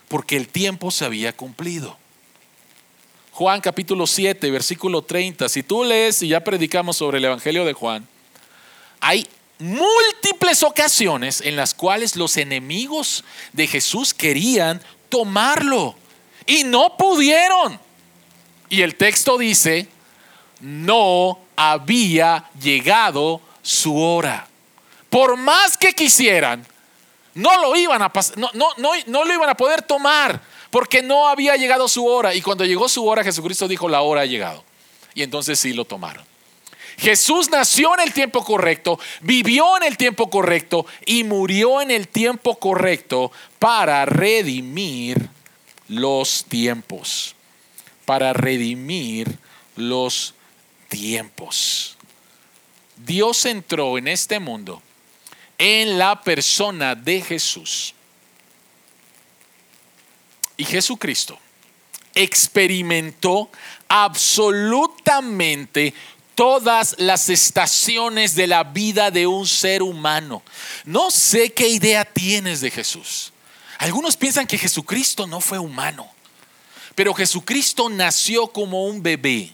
[0.08, 1.96] Porque el tiempo se había cumplido.
[3.30, 5.48] Juan capítulo 7, versículo 30.
[5.48, 8.08] Si tú lees y ya predicamos sobre el Evangelio de Juan,
[8.98, 15.94] hay múltiples ocasiones en las cuales los enemigos de Jesús querían tomarlo
[16.46, 17.78] y no pudieron.
[18.68, 19.88] Y el texto dice,
[20.60, 24.46] no había llegado su hora.
[25.10, 26.66] Por más que quisieran,
[27.34, 30.40] no lo iban a no, no, no, no lo iban a poder tomar
[30.70, 32.34] porque no había llegado su hora.
[32.34, 34.64] Y cuando llegó su hora, Jesucristo dijo, la hora ha llegado.
[35.14, 36.24] Y entonces sí lo tomaron.
[36.98, 42.08] Jesús nació en el tiempo correcto, vivió en el tiempo correcto y murió en el
[42.08, 45.28] tiempo correcto para redimir
[45.88, 47.34] los tiempos.
[48.06, 49.38] Para redimir
[49.76, 50.34] los
[50.88, 51.96] tiempos.
[52.96, 54.82] Dios entró en este mundo
[55.58, 57.94] en la persona de Jesús.
[60.56, 61.38] Y Jesucristo
[62.14, 63.50] experimentó
[63.88, 65.92] absolutamente
[66.34, 70.42] todas las estaciones de la vida de un ser humano.
[70.84, 73.32] No sé qué idea tienes de Jesús.
[73.78, 76.08] Algunos piensan que Jesucristo no fue humano,
[76.94, 79.52] pero Jesucristo nació como un bebé.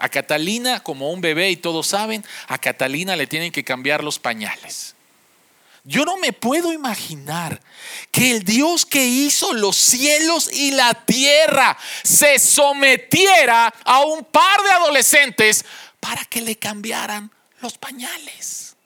[0.00, 4.18] A Catalina, como un bebé y todos saben, a Catalina le tienen que cambiar los
[4.18, 4.96] pañales.
[5.84, 7.60] Yo no me puedo imaginar
[8.10, 14.62] que el Dios que hizo los cielos y la tierra se sometiera a un par
[14.62, 15.64] de adolescentes
[16.00, 18.76] para que le cambiaran los pañales.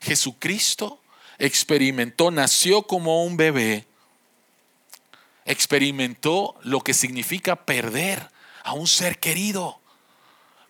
[0.00, 1.00] Jesucristo
[1.38, 3.86] experimentó, nació como un bebé,
[5.44, 8.33] experimentó lo que significa perder
[8.64, 9.80] a un ser querido.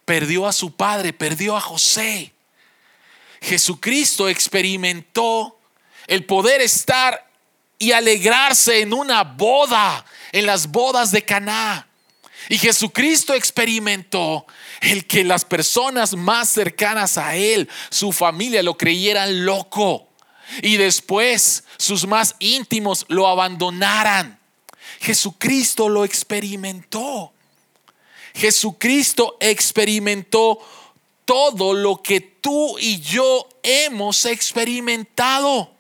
[0.05, 2.35] Perdió a su padre, perdió a José.
[3.41, 5.59] Jesucristo experimentó
[6.07, 7.31] el poder estar
[7.79, 11.89] y alegrarse en una boda, en las bodas de Caná.
[12.49, 14.47] Y Jesucristo experimentó
[14.81, 20.09] el que las personas más cercanas a él, su familia, lo creyeran loco.
[20.63, 24.39] Y después sus más íntimos lo abandonaran.
[25.01, 27.34] Jesucristo lo experimentó.
[28.35, 30.59] Jesucristo experimentó
[31.25, 35.73] todo lo que tú y yo hemos experimentado.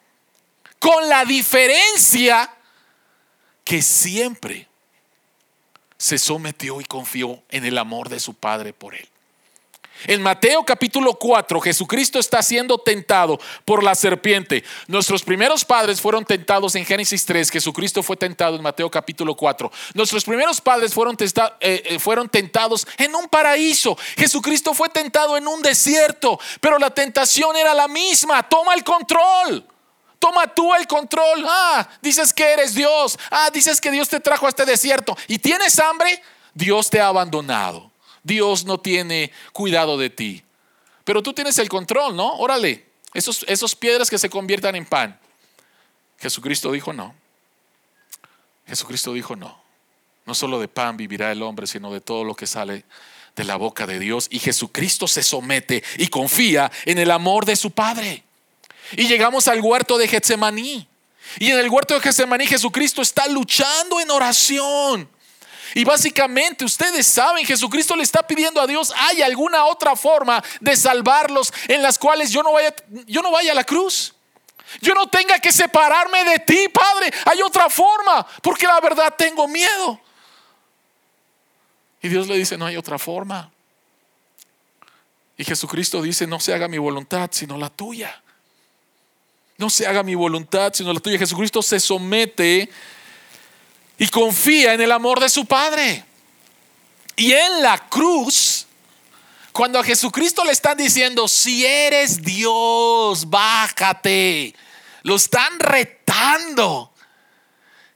[0.78, 2.54] Con la diferencia
[3.64, 4.68] que siempre
[5.96, 9.08] se sometió y confió en el amor de su Padre por él.
[10.06, 14.62] En Mateo capítulo 4, Jesucristo está siendo tentado por la serpiente.
[14.86, 19.70] Nuestros primeros padres fueron tentados en Génesis 3, Jesucristo fue tentado en Mateo capítulo 4.
[19.94, 23.96] Nuestros primeros padres fueron, eh, eh, fueron tentados en un paraíso.
[24.16, 28.42] Jesucristo fue tentado en un desierto, pero la tentación era la misma.
[28.42, 29.66] Toma el control.
[30.18, 31.44] Toma tú el control.
[31.46, 33.18] Ah, dices que eres Dios.
[33.30, 36.22] Ah, dices que Dios te trajo a este desierto y tienes hambre.
[36.52, 37.93] Dios te ha abandonado.
[38.25, 40.42] Dios no tiene cuidado de ti.
[41.04, 42.35] Pero tú tienes el control, ¿no?
[42.38, 45.18] Órale, esos, esos piedras que se conviertan en pan.
[46.18, 47.14] Jesucristo dijo no.
[48.66, 49.62] Jesucristo dijo no.
[50.27, 52.85] No solo de pan vivirá el hombre, sino de todo lo que sale
[53.37, 54.29] de la boca de Dios.
[54.31, 58.25] Y Jesucristo se somete y confía en el amor de su Padre.
[58.92, 60.88] Y llegamos al huerto de Getsemaní.
[61.38, 65.08] Y en el huerto de Getsemaní Jesucristo está luchando en oración.
[65.75, 70.77] Y básicamente ustedes saben, Jesucristo le está pidiendo a Dios, ¿hay alguna otra forma de
[70.77, 72.75] salvarlos en las cuales yo no vaya,
[73.06, 74.14] yo no vaya a la cruz?
[74.81, 77.12] yo no tenga que separarme de ti, Padre.
[77.27, 80.00] Hay otra forma, porque la verdad tengo miedo.
[82.02, 83.50] Y Dios le dice, no hay otra forma.
[85.37, 88.22] Y Jesucristo dice, no se haga mi voluntad, sino la tuya.
[89.56, 91.18] No se haga mi voluntad, sino la tuya.
[91.18, 92.68] Jesucristo se somete
[93.98, 96.04] y confía en el amor de su Padre.
[97.16, 98.66] Y en la cruz,
[99.52, 104.54] cuando a Jesucristo le están diciendo, si eres Dios, bájate,
[105.02, 106.92] lo están retando.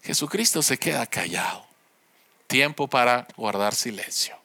[0.03, 1.67] Jesucristo se queda callado.
[2.47, 4.39] Tiempo para guardar silencio.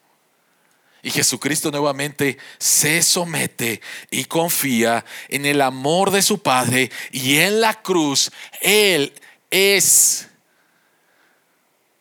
[1.04, 7.60] Y Jesucristo nuevamente se somete y confía en el amor de su Padre y en
[7.60, 8.32] la cruz
[8.62, 9.14] Él
[9.52, 10.30] es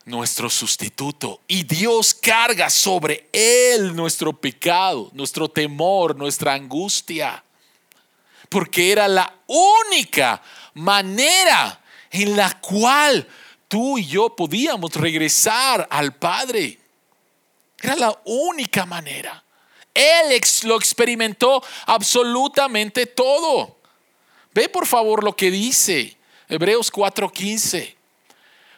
[0.05, 7.43] nuestro sustituto y Dios carga sobre Él nuestro pecado, nuestro temor, nuestra angustia,
[8.49, 10.43] porque era la única
[10.75, 11.81] manera
[12.11, 13.27] en la cual
[13.69, 16.79] tú y yo podíamos regresar al Padre.
[17.81, 19.43] Era la única manera.
[19.95, 23.79] Él lo experimentó absolutamente todo.
[24.55, 26.17] Ve por favor lo que dice
[26.49, 27.97] Hebreos 4:15.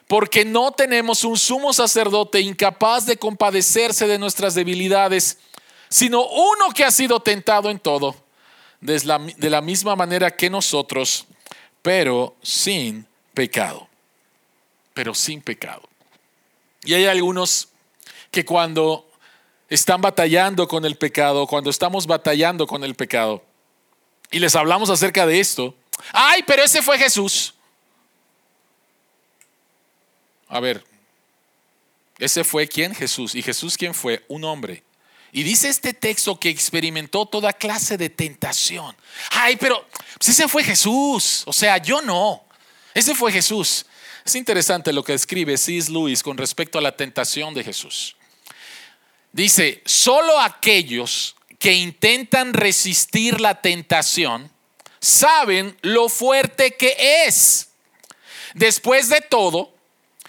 [0.07, 5.39] Porque no tenemos un sumo sacerdote incapaz de compadecerse de nuestras debilidades,
[5.89, 8.15] sino uno que ha sido tentado en todo,
[8.81, 11.25] de la misma manera que nosotros,
[11.81, 13.87] pero sin pecado.
[14.93, 15.81] Pero sin pecado.
[16.83, 17.69] Y hay algunos
[18.29, 19.09] que cuando
[19.69, 23.43] están batallando con el pecado, cuando estamos batallando con el pecado,
[24.29, 25.73] y les hablamos acerca de esto,
[26.11, 27.54] ay, pero ese fue Jesús.
[30.47, 30.83] A ver,
[32.17, 32.93] ese fue quién?
[32.95, 33.35] Jesús.
[33.35, 34.23] ¿Y Jesús quién fue?
[34.27, 34.83] Un hombre.
[35.31, 38.95] Y dice este texto que experimentó toda clase de tentación.
[39.31, 39.85] Ay, pero
[40.17, 41.43] pues ese fue Jesús.
[41.45, 42.45] O sea, yo no.
[42.93, 43.85] Ese fue Jesús.
[44.23, 45.91] Es interesante lo que escribe C.S.
[45.91, 48.15] Lewis con respecto a la tentación de Jesús.
[49.33, 54.49] Dice, solo aquellos que intentan resistir la tentación
[55.01, 56.95] saben lo fuerte que
[57.27, 57.67] es.
[58.53, 59.74] Después de todo,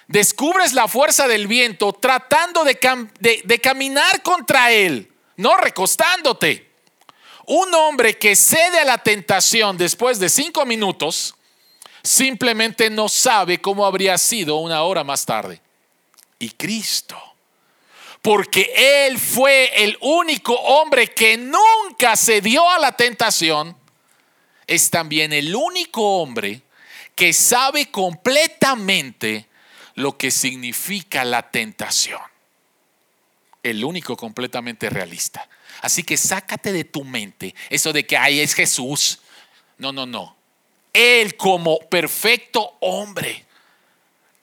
[0.08, 6.70] descubres la fuerza del viento tratando de, caminar contra él, no recostándote.
[7.46, 11.34] Un hombre que cede a la tentación después de cinco minutos
[12.02, 15.60] simplemente no sabe cómo habría sido una hora más tarde.
[16.38, 17.16] Y Cristo
[18.26, 23.76] porque Él fue el único hombre que nunca se dio a la tentación,
[24.66, 26.62] es también el único hombre
[27.14, 29.46] que sabe completamente
[29.96, 32.20] lo que significa la tentación.
[33.62, 35.48] El único completamente realista.
[35.80, 39.20] Así que sácate de tu mente eso de que ahí es Jesús.
[39.78, 40.36] No, no, no.
[40.92, 43.44] Él como perfecto hombre,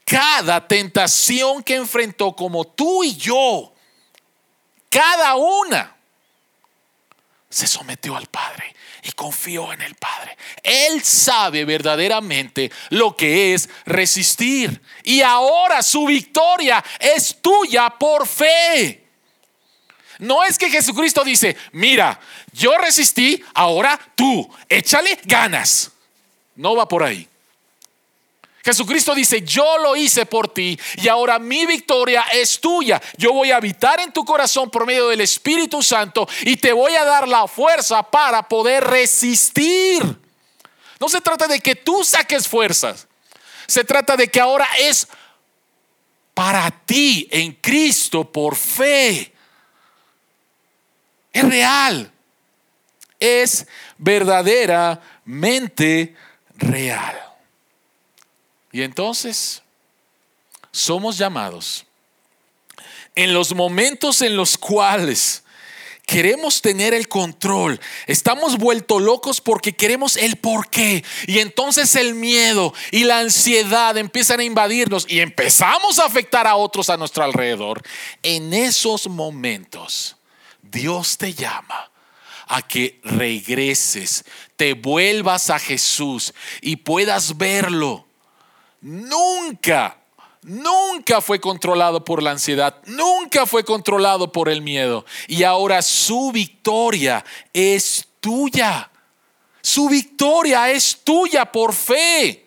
[0.06, 3.74] cada tentación que enfrentó como tú y yo,
[4.90, 5.96] cada una
[7.50, 10.38] se sometió al Padre y confió en el Padre.
[10.62, 14.82] Él sabe verdaderamente lo que es resistir.
[15.04, 19.04] Y ahora su victoria es tuya por fe.
[20.20, 22.20] No es que Jesucristo dice, mira,
[22.54, 25.92] yo resistí, ahora tú, échale ganas.
[26.56, 27.28] No va por ahí.
[28.64, 33.02] Jesucristo dice, yo lo hice por ti y ahora mi victoria es tuya.
[33.18, 36.96] Yo voy a habitar en tu corazón por medio del Espíritu Santo y te voy
[36.96, 40.02] a dar la fuerza para poder resistir.
[40.98, 43.06] No se trata de que tú saques fuerzas.
[43.68, 45.10] Se trata de que ahora es
[46.34, 49.34] para ti en Cristo por fe.
[51.34, 52.10] Es real.
[53.20, 56.16] Es verdaderamente
[56.56, 57.33] real.
[58.74, 59.62] Y entonces
[60.72, 61.86] somos llamados
[63.16, 65.44] en los momentos en los cuales
[66.06, 72.74] queremos tener el control, estamos vuelto locos porque queremos el porqué y entonces el miedo
[72.92, 77.82] y la ansiedad empiezan a invadirnos y empezamos a afectar a otros a nuestro alrededor.
[78.24, 80.18] En esos momentos
[80.62, 81.92] Dios te llama
[82.48, 88.08] a que regreses, te vuelvas a Jesús y puedas verlo
[88.84, 89.98] nunca,
[90.44, 95.06] nunca fue controlado por la ansiedad, nunca fue controlado por el miedo.
[95.28, 98.92] Y ahora su victoria es tuya.
[99.62, 102.46] Su victoria es tuya por fe.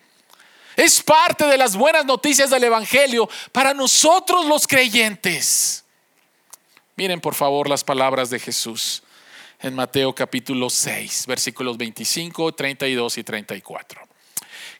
[0.75, 5.83] Es parte de las buenas noticias del Evangelio para nosotros los creyentes.
[6.95, 9.01] Miren por favor las palabras de Jesús
[9.59, 14.06] en Mateo capítulo 6, versículos 25, 32 y 34.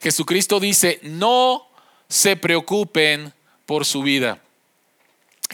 [0.00, 1.68] Jesucristo dice, no
[2.08, 3.32] se preocupen
[3.66, 4.40] por su vida.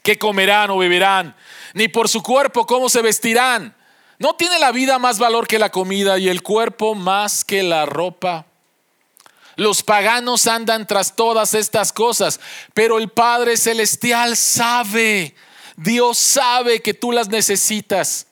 [0.02, 1.34] ¿Qué comerán o beberán?
[1.72, 3.74] Ni por su cuerpo, cómo se vestirán.
[4.18, 7.86] ¿No tiene la vida más valor que la comida y el cuerpo más que la
[7.86, 8.46] ropa?
[9.56, 12.40] Los paganos andan tras todas estas cosas,
[12.72, 15.34] pero el Padre Celestial sabe,
[15.76, 18.26] Dios sabe que tú las necesitas.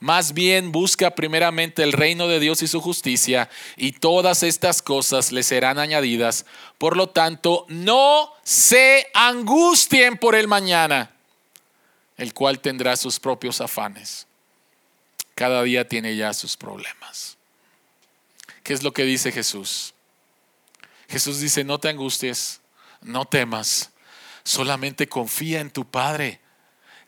[0.00, 5.32] Más bien busca primeramente el reino de Dios y su justicia, y todas estas cosas
[5.32, 6.46] le serán añadidas.
[6.78, 11.10] Por lo tanto, no se angustien por el mañana,
[12.16, 14.26] el cual tendrá sus propios afanes.
[15.34, 17.36] Cada día tiene ya sus problemas.
[18.62, 19.94] ¿Qué es lo que dice Jesús?
[21.08, 22.60] Jesús dice, no te angusties,
[23.00, 23.90] no temas,
[24.42, 26.40] solamente confía en tu Padre.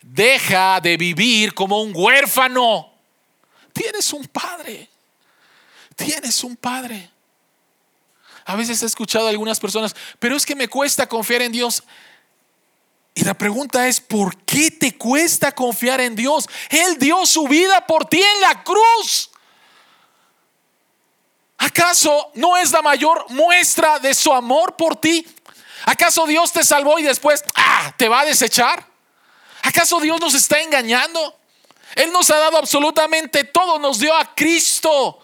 [0.01, 2.93] Deja de vivir como un huérfano.
[3.73, 4.89] Tienes un Padre.
[5.95, 7.09] Tienes un Padre.
[8.45, 11.83] A veces he escuchado a algunas personas, pero es que me cuesta confiar en Dios.
[13.13, 16.47] Y la pregunta es, ¿por qué te cuesta confiar en Dios?
[16.69, 19.29] Él dio su vida por ti en la cruz.
[21.57, 25.27] ¿Acaso no es la mayor muestra de su amor por ti?
[25.85, 28.88] ¿Acaso Dios te salvó y después ah, te va a desechar?
[29.63, 31.37] ¿Acaso Dios nos está engañando?
[31.95, 35.19] Él nos ha dado absolutamente todo, nos dio a Cristo.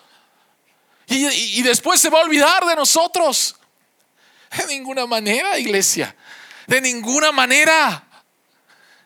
[1.08, 3.56] Y, después se va a olvidar de nosotros.
[4.58, 6.16] De ninguna manera, iglesia.
[6.68, 8.04] De ninguna manera.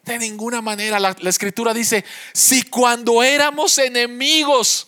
[0.04, 1.00] De ninguna manera.
[1.00, 4.88] la escritura dice, si cuando éramos enemigos,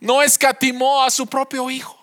[0.00, 1.96] no escatimó a su propio Hijo.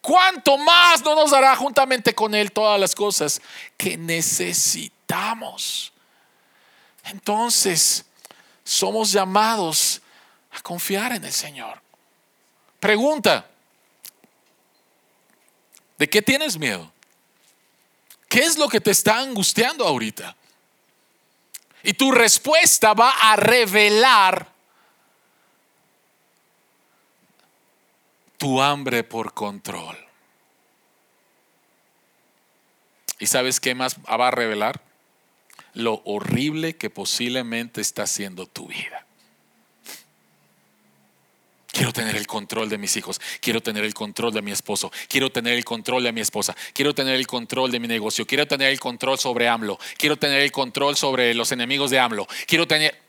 [0.00, 3.42] ¿Cuánto más no nos dará juntamente con Él todas las cosas
[3.76, 5.92] que necesitamos?
[7.10, 8.04] Entonces,
[8.64, 10.02] somos llamados
[10.50, 11.80] a confiar en el Señor.
[12.80, 13.48] Pregunta,
[15.96, 16.92] ¿de qué tienes miedo?
[18.28, 20.36] ¿Qué es lo que te está angustiando ahorita?
[21.82, 24.48] Y tu respuesta va a revelar
[28.36, 29.96] tu hambre por control.
[33.18, 34.87] ¿Y sabes qué más va a revelar?
[35.78, 39.06] Lo horrible que posiblemente está siendo tu vida.
[41.68, 45.30] Quiero tener el control de mis hijos, quiero tener el control de mi esposo, quiero
[45.30, 48.72] tener el control de mi esposa, quiero tener el control de mi negocio, quiero tener
[48.72, 53.00] el control sobre AMLO, quiero tener el control sobre los enemigos de AMLO, quiero tener...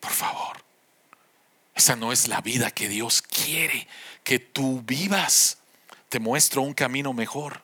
[0.00, 0.62] Por favor,
[1.74, 3.88] esa no es la vida que Dios quiere
[4.22, 5.56] que tú vivas.
[6.10, 7.63] Te muestro un camino mejor.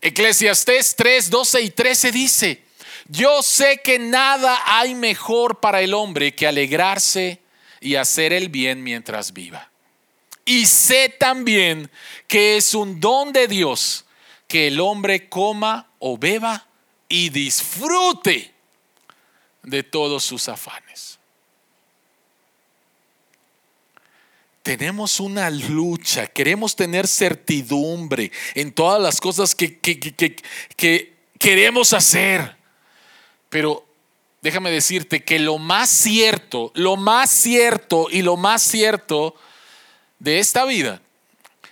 [0.00, 2.62] Eclesiastés 3, 12 y 13 dice,
[3.08, 7.40] yo sé que nada hay mejor para el hombre que alegrarse
[7.80, 9.70] y hacer el bien mientras viva.
[10.44, 11.90] Y sé también
[12.26, 14.04] que es un don de Dios
[14.48, 16.66] que el hombre coma o beba
[17.08, 18.54] y disfrute
[19.62, 21.09] de todos sus afanes.
[24.76, 32.56] Tenemos una lucha, queremos tener certidumbre en todas las cosas que, que, queremos hacer.
[33.48, 33.84] Pero
[34.42, 39.34] déjame decirte que lo más cierto, lo más cierto y lo más cierto
[40.20, 41.02] de esta vida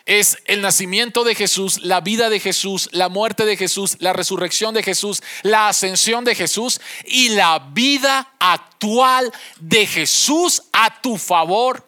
[0.04, 4.74] es el nacimiento de Jesús, la vida de Jesús, la muerte de Jesús, la resurrección
[4.74, 11.87] de Jesús, la ascensión de Jesús y la vida actual de Jesús a tu favor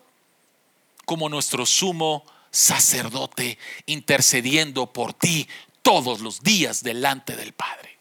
[1.11, 5.49] como nuestro sumo sacerdote intercediendo por ti
[5.83, 7.99] todos los días delante del Padre.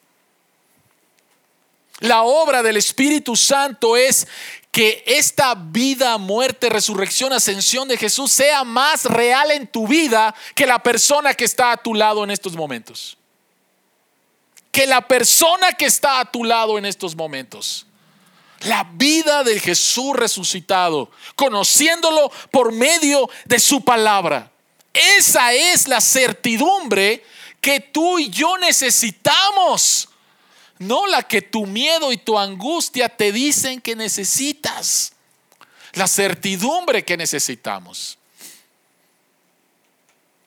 [2.02, 4.28] La obra del Espíritu Santo es
[4.72, 10.68] que esta vida, muerte, resurrección, ascensión de Jesús sea más real en tu vida que
[10.68, 13.18] la persona que está a tu lado en estos momentos.
[14.72, 17.88] Que la persona que está a tu lado en estos momentos
[18.62, 24.52] la vida de Jesús resucitado, conociéndolo por medio de su palabra.
[24.94, 27.24] Esa es la certidumbre
[27.62, 30.10] que tú y yo necesitamos,
[30.78, 35.14] no la que tu miedo y tu angustia te dicen que necesitas,
[35.94, 38.18] la certidumbre que necesitamos.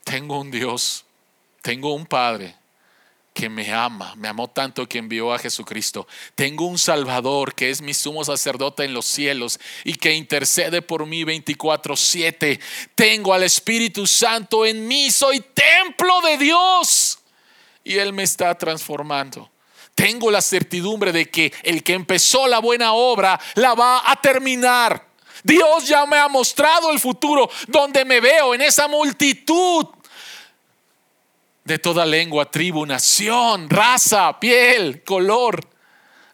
[0.05, 1.05] Tengo un Dios,
[1.63, 2.62] tengo un Padre
[3.33, 6.07] que me ama, me amó tanto que envió a Jesucristo.
[6.35, 11.07] Tengo un Salvador que es mi sumo sacerdote en los cielos y que intercede por
[11.07, 12.61] mí 24/7.
[12.95, 17.19] Tengo al Espíritu Santo en mí, soy templo de Dios
[17.85, 19.51] y Él me está transformando.
[19.95, 25.07] Tengo la certidumbre de que el que empezó la buena obra la va a terminar.
[25.43, 29.87] Dios ya me ha mostrado el futuro donde me veo en esa multitud
[31.65, 35.67] de toda lengua, tribu, nación, raza, piel, color,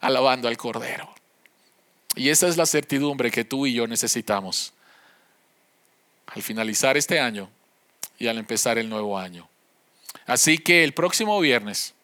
[0.00, 1.14] alabando al Cordero.
[2.14, 4.72] Y esa es la certidumbre que tú y yo necesitamos
[6.26, 7.50] al finalizar este año
[8.18, 9.48] y al empezar el nuevo año.
[10.26, 11.94] Así que el próximo viernes,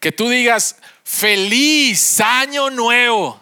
[0.00, 3.40] que tú digas, feliz año nuevo.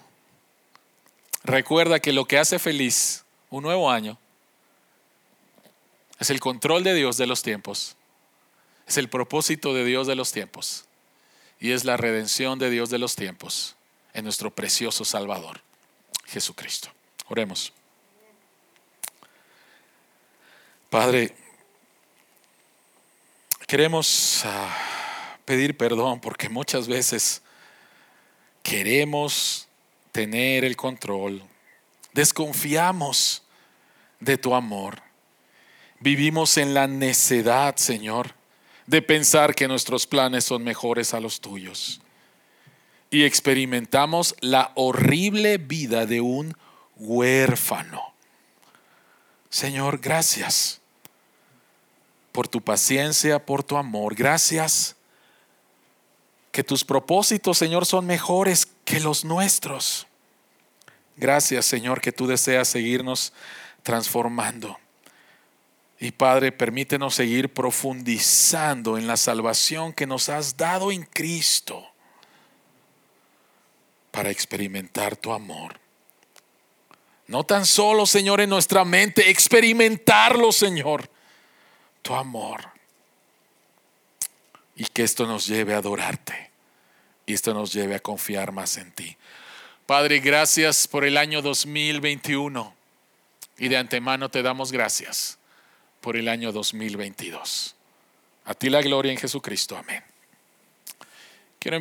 [1.44, 4.18] Recuerda que lo que hace feliz un nuevo año
[6.18, 7.96] es el control de Dios de los tiempos
[8.86, 10.84] es el propósito de Dios de los tiempos
[11.58, 13.74] y es la redención de Dios de los tiempos
[14.12, 15.60] en nuestro precioso Salvador,
[16.26, 16.88] Jesucristo.
[17.28, 17.72] Oremos.
[20.88, 21.34] Padre,
[23.66, 24.74] queremos ah,
[25.44, 27.42] pedir perdón porque muchas veces
[28.62, 29.66] queremos
[30.12, 31.42] tener el control,
[32.12, 33.42] desconfiamos
[34.20, 35.02] de tu amor,
[35.98, 38.36] vivimos en la necedad, Señor
[38.86, 42.00] de pensar que nuestros planes son mejores a los tuyos.
[43.10, 46.56] Y experimentamos la horrible vida de un
[46.96, 48.14] huérfano.
[49.48, 50.80] Señor, gracias
[52.32, 54.14] por tu paciencia, por tu amor.
[54.14, 54.96] Gracias
[56.52, 60.06] que tus propósitos, Señor, son mejores que los nuestros.
[61.16, 63.32] Gracias, Señor, que tú deseas seguirnos
[63.82, 64.78] transformando.
[65.98, 71.86] Y Padre, permítenos seguir profundizando en la salvación que nos has dado en Cristo
[74.10, 75.80] para experimentar tu amor.
[77.28, 81.10] No tan solo, Señor, en nuestra mente, experimentarlo, Señor,
[82.02, 82.60] tu amor.
[84.76, 86.50] Y que esto nos lleve a adorarte.
[87.24, 89.16] Y esto nos lleve a confiar más en ti.
[89.86, 92.74] Padre, gracias por el año 2021.
[93.58, 95.38] Y de antemano te damos gracias
[96.06, 97.74] por el año 2022.
[98.44, 99.76] A ti la gloria en Jesucristo.
[99.76, 100.04] Amén.
[101.58, 101.76] Quiero